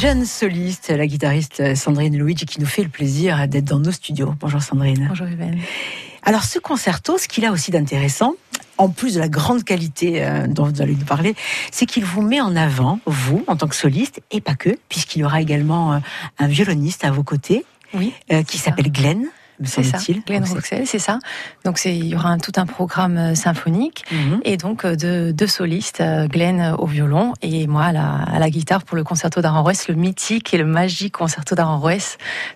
Jeune 0.00 0.24
soliste, 0.26 0.90
la 0.90 1.08
guitariste 1.08 1.74
Sandrine 1.74 2.16
Luigi 2.16 2.46
qui 2.46 2.60
nous 2.60 2.68
fait 2.68 2.84
le 2.84 2.88
plaisir 2.88 3.48
d'être 3.48 3.64
dans 3.64 3.80
nos 3.80 3.90
studios. 3.90 4.32
Bonjour 4.38 4.62
Sandrine. 4.62 5.06
Bonjour 5.08 5.26
Ruben. 5.26 5.58
Alors 6.22 6.44
ce 6.44 6.60
concerto, 6.60 7.18
ce 7.18 7.26
qu'il 7.26 7.44
a 7.44 7.50
aussi 7.50 7.72
d'intéressant, 7.72 8.34
en 8.76 8.90
plus 8.90 9.14
de 9.14 9.18
la 9.18 9.28
grande 9.28 9.64
qualité 9.64 10.22
euh, 10.24 10.46
dont 10.46 10.66
vous 10.66 10.82
allez 10.82 10.94
nous 10.94 11.04
parler, 11.04 11.34
c'est 11.72 11.84
qu'il 11.84 12.04
vous 12.04 12.22
met 12.22 12.40
en 12.40 12.54
avant, 12.54 13.00
vous, 13.06 13.42
en 13.48 13.56
tant 13.56 13.66
que 13.66 13.74
soliste, 13.74 14.22
et 14.30 14.40
pas 14.40 14.54
que, 14.54 14.78
puisqu'il 14.88 15.18
y 15.22 15.24
aura 15.24 15.40
également 15.42 15.94
euh, 15.94 15.98
un 16.38 16.46
violoniste 16.46 17.04
à 17.04 17.10
vos 17.10 17.24
côtés, 17.24 17.64
Oui. 17.92 18.12
euh, 18.30 18.44
qui 18.44 18.58
s'appelle 18.58 18.92
Glenn, 18.92 19.26
C'est 19.64 19.82
ça. 19.82 19.98
Glenn 20.26 20.44
Roxel, 20.44 20.86
c'est 20.86 20.98
ça. 20.98 21.18
Donc 21.64 21.78
c'est 21.78 21.96
il 21.96 22.06
y 22.06 22.14
aura 22.14 22.28
un- 22.30 22.38
tout 22.38 22.52
un 22.56 22.66
programme 22.66 23.16
euh, 23.16 23.34
symphonique 23.34 24.04
Mhm. 24.12 24.40
et 24.44 24.56
donc 24.56 24.84
euh, 24.84 24.94
deux, 24.96 25.32
deux 25.32 25.46
solistes, 25.46 26.00
euh, 26.00 26.26
Glenn 26.28 26.74
au 26.78 26.86
violon 26.86 27.32
et 27.42 27.66
moi 27.66 27.84
à 27.86 27.92
la, 27.92 28.14
à 28.14 28.38
la 28.38 28.50
guitare 28.50 28.84
pour 28.84 28.96
le 28.96 29.04
concerto 29.04 29.40
d'Aranjuez, 29.40 29.74
le 29.88 29.94
mythique 29.94 30.52
et 30.54 30.58
le 30.58 30.64
magique 30.66 31.14
concerto 31.14 31.54
d'Aranjuez. 31.54 31.98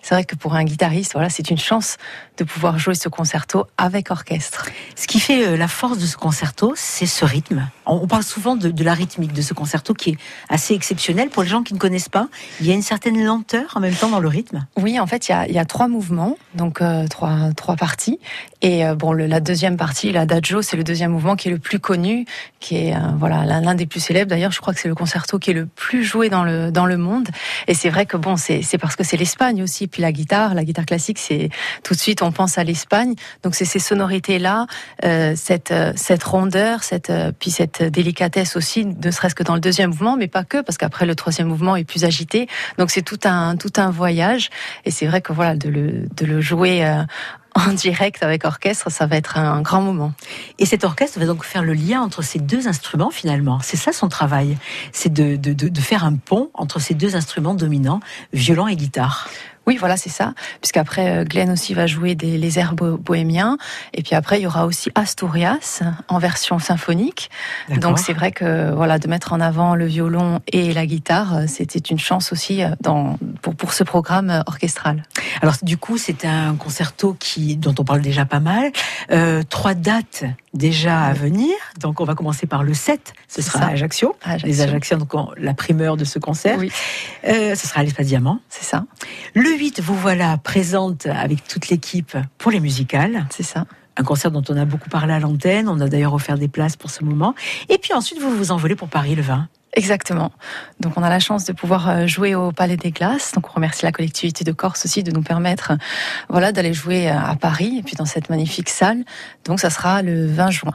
C'est 0.01 0.15
vrai 0.15 0.23
que 0.23 0.35
pour 0.35 0.55
un 0.55 0.63
guitariste, 0.63 1.13
voilà, 1.13 1.29
c'est 1.29 1.49
une 1.49 1.57
chance 1.57 1.97
de 2.37 2.43
pouvoir 2.43 2.77
jouer 2.79 2.95
ce 2.95 3.09
concerto 3.09 3.65
avec 3.77 4.09
orchestre. 4.11 4.67
Ce 4.95 5.07
qui 5.07 5.19
fait 5.19 5.55
la 5.57 5.67
force 5.67 5.97
de 5.97 6.05
ce 6.05 6.17
concerto, 6.17 6.73
c'est 6.75 7.05
ce 7.05 7.25
rythme. 7.25 7.67
On 7.85 8.01
on 8.03 8.07
parle 8.07 8.23
souvent 8.23 8.55
de, 8.57 8.69
de 8.69 8.83
la 8.83 8.93
rythmique 8.93 9.31
de 9.33 9.41
ce 9.41 9.53
concerto 9.53 9.93
qui 9.93 10.09
est 10.11 10.17
assez 10.49 10.73
exceptionnel. 10.73 11.29
Pour 11.29 11.43
les 11.43 11.49
gens 11.49 11.63
qui 11.63 11.73
ne 11.73 11.79
connaissent 11.79 12.09
pas, 12.09 12.27
il 12.59 12.67
y 12.67 12.71
a 12.71 12.73
une 12.73 12.81
certaine 12.81 13.23
lenteur 13.23 13.71
en 13.75 13.79
même 13.79 13.93
temps 13.95 14.09
dans 14.09 14.19
le 14.19 14.27
rythme. 14.27 14.65
Oui, 14.77 14.99
en 14.99 15.07
fait, 15.07 15.29
il 15.29 15.31
y 15.31 15.35
a, 15.35 15.47
il 15.47 15.53
y 15.53 15.57
a 15.59 15.63
trois 15.65 15.87
mouvements, 15.87 16.35
donc 16.53 16.81
euh, 16.81 16.92
trois, 17.09 17.51
trois 17.55 17.75
parties. 17.75 18.19
Et 18.61 18.85
euh, 18.85 18.95
bon, 18.95 19.11
la 19.11 19.39
deuxième 19.39 19.77
partie, 19.77 20.11
l'adagio, 20.11 20.61
c'est 20.61 20.77
le 20.77 20.83
deuxième 20.83 21.11
mouvement 21.11 21.35
qui 21.35 21.49
est 21.49 21.51
le 21.51 21.59
plus 21.59 21.79
connu, 21.79 22.25
qui 22.59 22.77
est 22.77 22.95
euh, 22.95 22.99
voilà 23.17 23.45
l'un 23.45 23.75
des 23.75 23.85
plus 23.85 23.99
célèbres. 23.99 24.29
D'ailleurs, 24.29 24.51
je 24.51 24.61
crois 24.61 24.73
que 24.73 24.79
c'est 24.79 24.87
le 24.87 24.95
concerto 24.95 25.37
qui 25.39 25.51
est 25.51 25.53
le 25.53 25.65
plus 25.65 26.03
joué 26.03 26.29
dans 26.29 26.43
le 26.43 26.71
dans 26.71 26.85
le 26.85 26.97
monde. 26.97 27.27
Et 27.67 27.73
c'est 27.73 27.89
vrai 27.89 28.05
que 28.05 28.17
bon, 28.17 28.37
c'est 28.37 28.63
parce 28.79 28.95
que 28.95 29.03
c'est 29.03 29.17
l'Espagne 29.17 29.61
aussi. 29.61 29.87
Puis 29.87 30.01
la 30.01 30.11
guitare, 30.11 30.53
la 30.53 30.63
guitare 30.63 30.85
classique, 30.85 31.19
c'est 31.19 31.49
tout 31.83 31.93
de 31.93 31.99
suite 31.99 32.21
on 32.21 32.31
pense 32.31 32.57
à 32.57 32.63
l'Espagne. 32.63 33.15
Donc 33.43 33.55
c'est 33.55 33.65
ces 33.65 33.79
sonorités 33.79 34.39
là, 34.39 34.67
cette 35.35 35.73
euh, 35.83 35.93
cette 35.95 36.23
rondeur, 36.23 36.83
cette 36.83 37.09
euh, 37.09 37.31
puis 37.37 37.51
cette 37.51 37.83
délicatesse 37.83 38.55
aussi, 38.55 38.85
ne 38.85 39.11
serait-ce 39.11 39.35
que 39.35 39.43
dans 39.43 39.55
le 39.55 39.59
deuxième 39.59 39.89
mouvement, 39.89 40.17
mais 40.17 40.27
pas 40.27 40.43
que, 40.43 40.61
parce 40.61 40.77
qu'après 40.77 41.05
le 41.05 41.15
troisième 41.15 41.47
mouvement 41.47 41.75
est 41.75 41.83
plus 41.83 42.03
agité. 42.05 42.47
Donc 42.77 42.91
c'est 42.91 43.01
tout 43.01 43.19
un 43.25 43.55
tout 43.55 43.73
un 43.77 43.89
voyage. 43.89 44.49
Et 44.85 44.91
c'est 44.91 45.05
vrai 45.05 45.21
que 45.21 45.33
voilà, 45.33 45.55
de 45.55 45.69
le, 45.69 46.07
de 46.15 46.25
le 46.25 46.41
jouer 46.41 46.82
euh, 46.83 47.03
en 47.55 47.73
direct 47.73 48.23
avec 48.23 48.45
orchestre, 48.45 48.89
ça 48.91 49.05
va 49.05 49.15
être 49.15 49.37
un 49.37 49.61
grand 49.61 49.81
moment. 49.81 50.13
Et 50.59 50.65
cet 50.65 50.83
orchestre 50.83 51.19
va 51.19 51.25
donc 51.25 51.43
faire 51.43 51.63
le 51.63 51.73
lien 51.73 52.01
entre 52.01 52.21
ces 52.21 52.39
deux 52.39 52.67
instruments 52.67 53.11
finalement. 53.11 53.59
C'est 53.61 53.77
ça 53.77 53.91
son 53.91 54.09
travail. 54.09 54.57
C'est 54.91 55.13
de, 55.13 55.81
faire 55.81 56.03
un 56.03 56.15
pont 56.15 56.49
entre 56.53 56.79
ces 56.79 56.93
deux 56.93 57.15
instruments 57.15 57.53
dominants, 57.53 57.99
violon 58.33 58.67
et 58.67 58.75
guitare. 58.75 59.29
Oui, 59.65 59.77
voilà, 59.77 59.95
c'est 59.97 60.09
ça. 60.09 60.33
Puisqu'après, 60.61 61.19
euh, 61.19 61.23
Glenn 61.23 61.49
aussi 61.49 61.73
va 61.73 61.87
jouer 61.87 62.15
des, 62.15 62.37
les 62.37 62.59
airs 62.59 62.73
bo- 62.73 62.97
bohémiens. 62.97 63.57
Et 63.93 64.03
puis 64.03 64.13
après, 64.15 64.39
il 64.39 64.43
y 64.43 64.47
aura 64.47 64.65
aussi 64.65 64.89
Asturias 64.95 65.81
en 66.09 66.19
version 66.19 66.59
symphonique. 66.59 67.29
Donc 67.79 67.97
c'est 67.99 68.13
vrai 68.13 68.31
que 68.31 68.71
voilà, 68.71 68.99
de 68.99 69.07
mettre 69.07 69.31
en 69.33 69.39
avant 69.39 69.75
le 69.75 69.85
violon 69.85 70.39
et 70.51 70.73
la 70.73 70.85
guitare, 70.85 71.35
euh, 71.37 71.43
c'était 71.47 71.79
une 71.79 71.99
chance 71.99 72.31
aussi 72.33 72.63
euh, 72.63 72.69
dans, 72.81 73.17
pour, 73.41 73.55
pour 73.55 73.73
ce 73.73 73.83
programme 73.83 74.43
orchestral. 74.47 75.03
Alors 75.41 75.55
du 75.61 75.77
coup, 75.77 75.97
c'est 75.97 76.25
un 76.25 76.55
concerto 76.55 77.15
qui 77.19 77.55
dont 77.55 77.75
on 77.79 77.83
parle 77.85 78.01
déjà 78.01 78.25
pas 78.25 78.39
mal. 78.41 78.71
Euh, 79.11 79.43
trois 79.49 79.73
dates 79.75 80.23
déjà 80.53 81.01
à 81.01 81.13
venir. 81.13 81.55
Donc 81.79 81.99
on 82.01 82.03
va 82.05 82.15
commencer 82.15 82.45
par 82.47 82.63
le 82.63 82.73
7, 82.73 83.13
ce 83.27 83.41
sera 83.41 83.59
ça. 83.59 83.65
à 83.65 83.69
Ajaccio. 83.71 84.15
Les 84.43 84.61
Ajacciens, 84.61 84.97
donc 84.97 85.13
on- 85.13 85.29
la 85.37 85.53
primeur 85.53 85.97
de 85.97 86.05
ce 86.05 86.19
concert. 86.19 86.57
Oui, 86.59 86.71
Euh, 87.27 87.55
ce 87.55 87.67
sera 87.67 87.81
à 87.81 87.83
l'Espace 87.83 88.07
Diamant. 88.07 88.39
c'est 88.49 88.63
ça, 88.63 88.85
Le 89.35 89.49
8, 89.57 89.81
vous 89.81 89.95
voilà 89.95 90.37
présente 90.37 91.05
avec 91.07 91.47
toute 91.47 91.69
l'équipe 91.69 92.17
pour 92.37 92.51
les 92.51 92.59
musicales. 92.59 93.25
c'est 93.31 93.43
ça. 93.43 93.65
Un 93.95 94.03
concert 94.03 94.31
dont 94.31 94.43
on 94.49 94.57
a 94.57 94.65
beaucoup 94.65 94.89
parlé 94.89 95.13
à 95.13 95.19
l'antenne. 95.19 95.69
On 95.69 95.79
a 95.79 95.87
d'ailleurs 95.87 96.15
offert 96.15 96.37
des 96.39 96.47
places 96.47 96.75
pour 96.75 96.89
ce 96.89 97.03
moment. 97.03 97.35
Et 97.69 97.77
puis 97.77 97.93
ensuite, 97.93 98.19
vous 98.19 98.35
vous 98.35 98.51
envolez 98.51 98.75
pour 98.75 98.87
Paris 98.89 99.13
le 99.13 99.21
20. 99.21 99.47
Exactement. 99.75 100.31
Donc 100.79 100.93
on 100.97 101.03
a 101.03 101.09
la 101.09 101.19
chance 101.19 101.45
de 101.45 101.53
pouvoir 101.53 101.89
euh, 101.89 102.07
jouer 102.07 102.35
au 102.35 102.51
Palais 102.51 102.77
des 102.77 102.91
Glaces. 102.91 103.31
Donc 103.33 103.49
on 103.49 103.53
remercie 103.53 103.83
la 103.83 103.91
collectivité 103.91 104.43
de 104.43 104.51
Corse 104.51 104.85
aussi 104.85 105.03
de 105.03 105.11
nous 105.11 105.23
permettre 105.23 105.73
voilà 106.29 106.51
d'aller 106.51 106.73
jouer 106.73 107.09
euh, 107.09 107.17
à 107.17 107.35
Paris 107.35 107.77
et 107.79 107.83
puis 107.83 107.95
dans 107.95 108.05
cette 108.05 108.29
magnifique 108.29 108.69
salle. 108.69 109.03
Donc 109.45 109.59
ça 109.59 109.71
sera 109.71 110.03
le 110.03 110.27
20 110.27 110.51
juin 110.51 110.73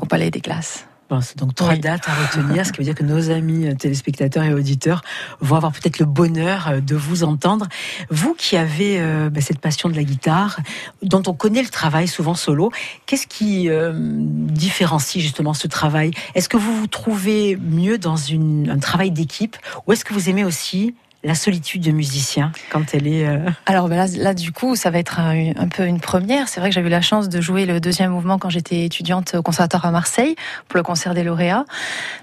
au 0.00 0.06
Palais 0.06 0.30
des 0.30 0.40
Glaces. 0.40 0.89
C'est 1.20 1.38
donc 1.38 1.54
trois 1.56 1.70
Oui. 1.72 1.80
dates 1.80 2.08
à 2.08 2.12
retenir, 2.14 2.64
ce 2.64 2.70
qui 2.72 2.78
veut 2.78 2.84
dire 2.84 2.94
que 2.94 3.02
nos 3.02 3.30
amis 3.30 3.66
euh, 3.66 3.74
téléspectateurs 3.74 4.44
et 4.44 4.54
auditeurs 4.54 5.02
vont 5.40 5.56
avoir 5.56 5.72
peut-être 5.72 5.98
le 5.98 6.06
bonheur 6.06 6.68
euh, 6.68 6.80
de 6.80 6.94
vous 6.94 7.24
entendre. 7.24 7.66
Vous 8.10 8.34
qui 8.34 8.56
avez 8.56 9.00
euh, 9.00 9.28
bah, 9.28 9.40
cette 9.40 9.58
passion 9.58 9.88
de 9.88 9.96
la 9.96 10.04
guitare, 10.04 10.60
dont 11.02 11.22
on 11.26 11.34
connaît 11.34 11.62
le 11.62 11.68
travail 11.68 12.06
souvent 12.06 12.34
solo, 12.34 12.70
qu'est-ce 13.06 13.26
qui 13.26 13.68
euh, 13.68 13.92
différencie 13.94 15.20
justement 15.22 15.54
ce 15.54 15.66
travail? 15.66 16.12
Est-ce 16.34 16.48
que 16.48 16.56
vous 16.56 16.76
vous 16.76 16.86
trouvez 16.86 17.56
mieux 17.56 17.98
dans 17.98 18.16
une, 18.16 18.70
un 18.70 18.78
travail 18.78 19.10
d'équipe? 19.10 19.56
Ou 19.86 19.92
est-ce 19.92 20.04
que 20.04 20.14
vous 20.14 20.28
aimez 20.28 20.44
aussi 20.44 20.94
la 21.22 21.34
solitude 21.34 21.82
de 21.82 21.90
musicien 21.90 22.50
quand 22.70 22.94
elle 22.94 23.06
est... 23.06 23.26
euh, 23.26 23.50
Alors 23.66 23.88
ben 23.88 23.96
là, 23.96 24.06
là, 24.16 24.34
du 24.34 24.52
coup, 24.52 24.74
ça 24.74 24.90
va 24.90 24.98
être 24.98 25.20
un, 25.20 25.68
peu 25.68 25.84
une 25.84 26.00
première. 26.00 26.48
C'est 26.48 26.60
vrai 26.60 26.70
que 26.70 26.74
j'ai 26.74 26.80
eu 26.80 26.88
la 26.88 27.02
chance 27.02 27.28
de 27.28 27.40
jouer 27.40 27.66
le 27.66 27.78
deuxième 27.78 28.10
mouvement 28.10 28.38
quand 28.38 28.48
j'étais 28.48 28.84
étudiante 28.86 29.34
au 29.34 29.42
conservatoire 29.42 29.84
à 29.84 29.90
Marseille 29.90 30.34
pour 30.68 30.78
le 30.78 30.82
concert 30.82 31.12
des 31.12 31.22
lauréats. 31.22 31.66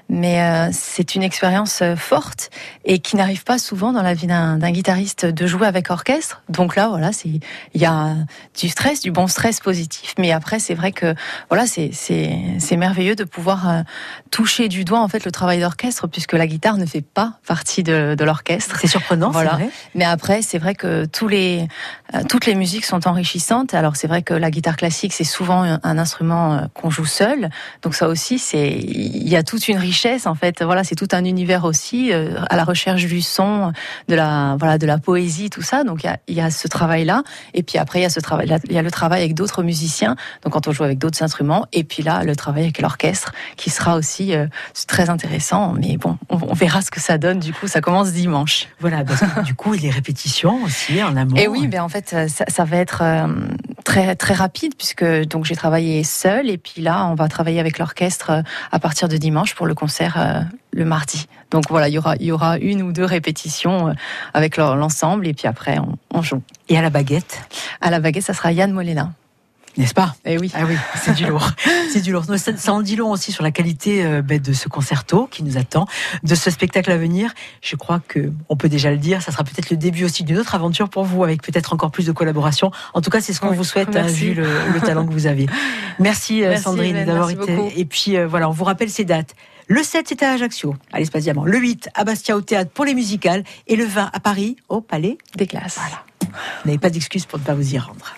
Mais 0.10 0.42
euh, 0.42 0.70
c'est 0.72 1.16
une 1.16 1.22
expérience 1.22 1.82
euh, 1.82 1.96
forte 1.96 2.50
et 2.86 3.00
qui 3.00 3.18
n'arrive 3.18 3.44
pas 3.44 3.60
souvent 3.60 3.92
dans 3.92 4.02
la 4.02 4.14
vie 4.14 4.26
d'un 4.26 4.72
guitariste 4.72 5.26
de 5.26 5.48
jouer 5.48 5.68
avec 5.68 5.92
orchestre. 5.92 6.42
Donc 6.50 6.76
là, 6.76 6.88
voilà, 6.88 7.12
c'est 7.12 7.30
il 7.30 7.82
y 7.82 7.86
a 7.86 8.16
du 8.60 8.70
stress, 8.70 9.02
du 9.02 9.12
bon 9.12 9.28
stress 9.28 9.60
positif. 9.60 10.16
Mais 10.18 10.32
après, 10.32 10.60
c'est 10.60 10.74
vrai 10.74 10.92
que 10.92 11.14
voilà, 11.50 11.68
c'est 11.68 11.92
c'est 11.94 12.36
c'est 12.58 12.78
merveilleux 12.78 13.16
de 13.16 13.26
pouvoir 13.26 13.70
euh, 13.70 13.82
toucher 14.32 14.70
du 14.70 14.86
doigt 14.86 15.02
en 15.02 15.08
fait 15.08 15.24
le 15.26 15.32
travail 15.32 15.60
d'orchestre 15.60 16.08
puisque 16.08 16.34
la 16.34 16.48
guitare 16.48 16.78
ne 16.78 16.86
fait 16.86 17.02
pas 17.02 17.34
partie 17.46 17.84
de, 17.84 18.16
de 18.16 18.24
l'orchestre. 18.26 18.87
C'est 18.88 18.92
surprenant, 19.00 19.32
Voilà. 19.32 19.52
c'est 19.52 19.64
vrai 19.64 19.70
Mais 19.96 20.06
après, 20.06 20.42
c'est 20.42 20.58
vrai 20.58 20.76
que 20.76 21.06
tous 21.06 21.28
les, 21.28 21.68
euh, 22.14 22.22
toutes 22.28 22.46
les 22.46 22.56
musiques 22.56 22.86
sont 22.86 23.08
enrichissantes. 23.08 23.74
Alors 23.74 23.96
c'est 23.96 24.08
vrai 24.08 24.22
que 24.22 24.34
la 24.34 24.50
guitare 24.50 24.78
classique, 24.78 25.14
c'est 25.14 25.24
souvent 25.24 25.64
un, 25.64 25.80
un 25.84 25.98
instrument 25.98 26.54
euh, 26.54 26.62
qu'on 26.74 26.90
joue 26.90 27.06
seul. 27.06 27.50
Donc 27.82 27.96
ça 27.96 28.08
aussi, 28.08 28.40
c'est, 28.40 28.70
il 28.72 29.28
y 29.28 29.36
a 29.36 29.44
toute 29.44 29.68
une 29.68 29.78
richesse 29.78 30.26
en 30.26 30.36
fait. 30.36 30.64
Voilà, 30.64 30.84
c'est 30.84 30.96
tout 30.96 31.08
un 31.12 31.26
univers 31.26 31.66
aussi 31.66 32.14
euh, 32.14 32.40
à 32.50 32.56
la 32.56 32.64
recherche 32.64 33.06
du 33.06 33.22
son, 33.22 33.74
de 34.08 34.16
la, 34.16 34.56
voilà, 34.60 34.78
de 34.78 34.86
la 34.86 34.98
poésie, 34.98 35.50
tout 35.50 35.62
ça. 35.62 35.84
Donc 35.84 36.04
il 36.04 36.08
y 36.08 36.10
a, 36.10 36.18
il 36.28 36.36
y 36.36 36.42
a 36.42 36.50
ce 36.50 36.68
travail-là. 36.68 37.24
Et 37.54 37.64
puis 37.64 37.78
après, 37.78 38.00
il 38.00 38.04
y 38.04 38.06
a 38.06 38.10
ce 38.10 38.20
travail, 38.20 38.48
il 38.70 38.74
y 38.74 38.78
a 38.78 38.82
le 38.82 38.92
travail 38.92 39.22
avec 39.22 39.34
d'autres 39.34 39.64
musiciens. 39.64 40.16
Donc 40.44 40.54
quand 40.54 40.68
on 40.68 40.72
joue 40.72 40.84
avec 40.84 40.98
d'autres 40.98 41.22
instruments. 41.24 41.66
Et 41.74 41.84
puis 41.84 42.04
là, 42.04 42.24
le 42.24 42.36
travail 42.36 42.64
avec 42.64 42.82
l'orchestre, 42.82 43.34
qui 43.58 43.70
sera 43.70 43.96
aussi 43.96 44.34
euh, 44.34 44.48
très 44.88 45.10
intéressant. 45.10 45.74
Mais 45.74 45.98
bon, 45.98 46.18
on, 46.30 46.38
on 46.42 46.54
verra 46.54 46.82
ce 46.82 46.92
que 46.92 47.02
ça 47.02 47.18
donne. 47.18 47.40
Du 47.40 47.54
coup, 47.54 47.68
ça 47.68 47.82
commence 47.82 48.12
dimanche. 48.12 48.68
Voilà, 48.80 49.04
parce 49.04 49.22
que 49.22 49.44
du 49.44 49.56
coup, 49.56 49.74
les 49.74 49.90
répétitions 49.90 50.64
aussi 50.64 51.02
en 51.02 51.16
amont. 51.18 51.36
Et 51.36 51.48
oui, 51.48 51.68
ben 51.68 51.82
en 51.82 51.90
fait, 51.90 52.10
ça, 52.28 52.46
ça 52.48 52.64
va 52.64 52.78
être 52.78 53.02
euh, 53.02 53.28
très 53.84 54.16
très 54.16 54.34
rapide 54.34 54.74
puisque 54.78 55.04
donc 55.28 55.46
j'ai 55.46 55.56
travaillé 55.56 56.04
seule 56.04 56.50
et 56.50 56.58
puis 56.58 56.82
là, 56.82 57.06
on 57.08 57.16
va 57.16 57.28
travailler 57.28 57.60
avec 57.60 57.80
l'orchestre 57.80 58.30
euh, 58.30 58.42
à 58.72 58.80
partir 58.80 59.08
de 59.08 59.18
dimanche 59.18 59.56
pour 59.56 59.66
le 59.66 59.74
concert 59.74 60.16
euh, 60.20 60.42
le 60.74 60.86
mardi. 60.86 61.28
Donc 61.50 61.64
voilà, 61.70 61.88
il 61.88 61.94
y 61.94 61.98
aura 61.98 62.16
il 62.20 62.26
y 62.28 62.32
aura 62.32 62.58
une 62.58 62.82
ou 62.84 62.92
deux 62.92 63.06
répétitions 63.06 63.88
euh, 63.88 63.94
avec 64.34 64.58
l'ensemble 64.58 65.28
et 65.28 65.34
puis 65.34 65.48
après 65.48 65.80
on, 65.80 65.98
on 66.14 66.22
joue. 66.22 66.44
Et 66.70 66.78
à 66.78 66.82
la 66.82 66.90
baguette, 66.90 67.42
À 67.82 67.90
la 67.90 68.00
baguette, 68.00 68.24
ça 68.26 68.34
sera 68.34 68.52
Yann 68.52 68.72
Molena. 68.72 69.12
n'est-ce 69.78 69.94
pas? 69.94 70.16
Et 70.26 70.38
oui. 70.38 70.52
Ah 70.54 70.66
oui, 70.68 70.76
c'est 71.02 71.14
du 71.16 71.26
lourd. 71.26 71.50
c'est 71.92 72.02
du 72.02 72.12
lourd. 72.12 72.26
Ça, 72.26 72.56
ça 72.58 72.74
en 72.74 72.82
dit 72.82 72.96
long 72.96 73.12
aussi 73.12 73.32
sur 73.32 73.44
la 73.44 73.52
qualité 73.52 74.06
euh, 74.06 74.22
ben, 74.22 74.40
de 74.40 74.54
ce 74.54 74.68
concerto 74.70 75.28
qui 75.30 75.44
nous 75.44 75.58
attend, 75.58 75.88
de 76.24 76.36
ce 76.36 76.50
spectacle 76.50 76.92
à 76.92 76.98
venir. 76.98 77.34
Je 77.62 77.76
crois 77.76 78.00
que 78.08 78.32
on 78.50 78.56
peut 78.56 78.70
déjà 78.70 78.92
le 78.92 78.98
dire, 78.98 79.22
ça 79.22 79.32
sera 79.32 79.44
peut-être 79.44 79.70
le 79.70 79.78
début 79.78 80.06
aussi 80.06 80.24
d'une 80.24 80.38
autre 80.38 80.56
aventure 80.56 80.90
pour 80.90 81.04
vous, 81.04 81.24
avec 81.24 81.42
peut-être 81.42 81.74
encore 81.74 81.92
plus 81.92 82.06
de 82.06 82.12
collaboration. 82.12 82.72
En 82.94 83.02
tout 83.02 83.10
cas, 83.10 83.22
c'est 83.22 83.34
ce 83.34 83.40
qu'on 83.40 83.50
Oui, 83.50 83.58
vous 83.58 83.64
souhaite, 83.64 83.96
hein, 83.96 84.04
vu 84.08 84.34
le, 84.34 84.48
le 84.74 84.80
talent 84.82 85.06
que 85.06 85.14
vous 85.14 85.28
avez. 85.28 85.48
Merci, 86.00 86.44
euh, 86.44 86.50
Merci, 86.50 86.64
Sandrine 86.64 87.06
d'avoir 87.06 87.28
merci 87.28 87.42
été. 87.44 87.56
beaucoup. 87.56 87.72
Et 87.76 87.86
puis 87.86 88.18
euh, 88.18 88.28
voilà, 88.28 88.50
on 88.50 88.52
vous 88.54 88.64
rappelle 88.64 88.90
ces 88.90 89.06
dates. 89.06 89.34
Le 89.70 89.84
7, 89.84 90.08
c'était 90.08 90.26
à 90.26 90.32
Ajaccio, 90.32 90.76
à 90.94 91.00
l'Espace 91.00 91.24
Diamant. 91.24 91.44
Le 91.44 91.58
8, 91.58 91.90
à 91.94 92.06
Bastia 92.06 92.38
au 92.38 92.42
théâtre 92.42 92.72
pour 92.72 92.86
les 92.86 92.94
musicales. 92.94 93.44
Et 93.68 93.76
le 93.76 93.84
20, 93.86 94.12
à 94.14 94.20
Paris, 94.22 94.56
au 94.70 94.80
Palais. 94.80 95.18
Des 95.36 95.46
classes. 95.46 95.76
Voilà. 95.78 96.04
Vous 96.64 96.68
n'avez 96.70 96.78
pas 96.80 96.90
d'excuse 96.90 97.26
pour 97.26 97.40
ne 97.40 97.44
pas 97.44 97.54
vous 97.54 97.74
y 97.74 97.78
rendre. 97.78 98.16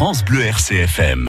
France 0.00 0.24
Bleu 0.24 0.48
RCFM. 0.48 1.18